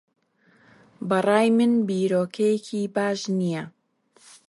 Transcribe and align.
بە 1.07 1.17
ڕای 1.27 1.47
من 1.57 1.73
بیرۆکەیەکی 1.87 2.81
باش 2.95 3.19
نییە. 3.39 3.63